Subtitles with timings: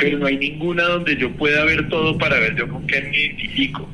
[0.00, 3.16] pero no hay ninguna donde yo pueda ver todo para ver yo con qué me
[3.16, 3.88] identifico.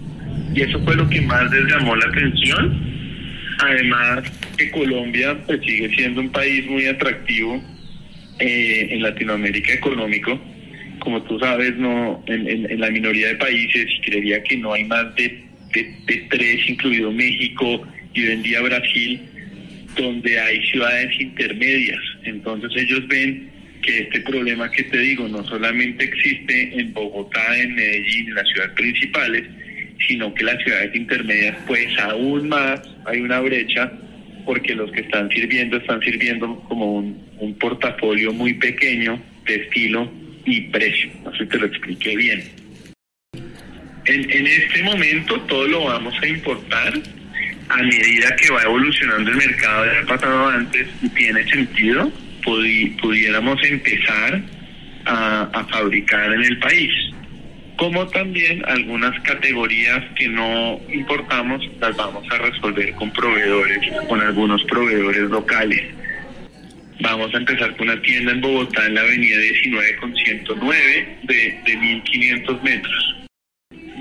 [0.55, 2.97] Y eso fue lo que más les llamó la atención.
[3.59, 4.23] Además
[4.57, 7.63] que Colombia pues sigue siendo un país muy atractivo
[8.39, 10.41] eh, en Latinoamérica económico.
[11.01, 15.15] Como tú sabes, no en, la minoría de países, y creería que no hay más
[15.17, 15.45] de,
[15.75, 17.83] de tres, incluido México
[18.15, 19.21] y hoy en día Brasil,
[19.97, 22.01] donde hay ciudades intermedias.
[22.25, 27.75] Entonces ellos ven que este problema que te digo no solamente existe en Bogotá, en
[27.75, 29.45] Medellín, en las ciudades principales,
[30.07, 33.93] sino que las ciudades intermedias pues aún más hay una brecha
[34.45, 37.27] porque los que están sirviendo están sirviendo como un,
[37.59, 40.11] portafolio muy pequeño de estilo
[40.45, 41.11] y precio.
[41.25, 42.45] No sé si te lo expliqué bien.
[44.05, 46.95] En, en este momento todo lo vamos a importar
[47.69, 52.13] a medida que va evolucionando el mercado, ya ha pasado antes y tiene sentido,
[52.47, 54.41] pudiéramos empezar
[55.05, 56.93] a, fabricar en el país.
[57.77, 64.63] Como también algunas categorías que no importamos las vamos a resolver con proveedores, con algunos
[64.65, 65.83] proveedores locales.
[67.01, 71.61] Vamos a empezar con una tienda en Bogotá en la avenida 19 con 109 de,
[71.67, 73.17] de 1500 metros.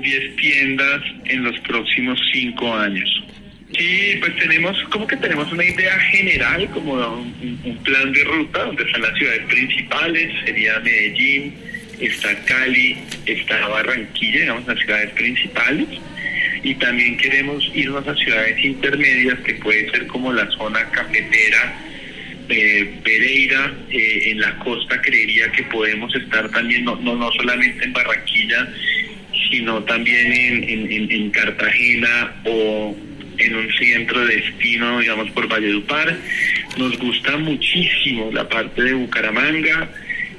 [0.00, 3.25] 10 tiendas en los próximos 5 años.
[3.76, 8.82] Sí, pues tenemos, como que tenemos una idea general, como un, plan de ruta, donde
[8.84, 11.54] están las ciudades principales, sería Medellín,
[12.00, 15.88] está Cali, está Barranquilla, digamos, las ciudades principales,
[16.62, 21.78] y también queremos irnos a ciudades intermedias, que puede ser como la zona cafetera,
[22.48, 27.84] eh, Pereira, eh, en la costa creería que podemos estar también, no, no, no solamente
[27.84, 28.68] en Barranquilla,
[29.50, 32.96] sino también en, en Cartagena o
[33.38, 36.16] en un centro de destino, digamos, por Valledupar.
[36.76, 39.88] Nos gusta muchísimo la parte de Bucaramanga.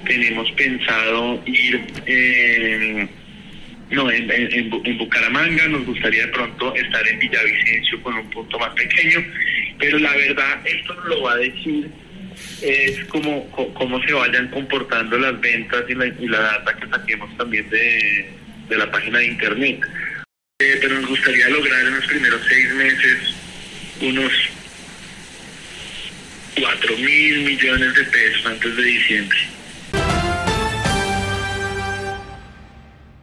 [0.06, 3.10] Tenemos pensado ir en,
[3.92, 5.68] no, en, Bucaramanga.
[5.68, 9.24] Nos gustaría de pronto estar en Villavicencio con un punto más pequeño.
[9.80, 11.90] Pero la verdad, esto nos lo va a decir
[12.62, 17.36] es como cómo se vayan comportando las ventas y la, y la data que saquemos
[17.36, 19.80] también de la página de internet.
[20.60, 23.20] Eh, pero nos gustaría lograr en los primeros seis meses
[24.02, 24.34] unos
[26.60, 29.38] 4 mil millones de pesos antes de diciembre.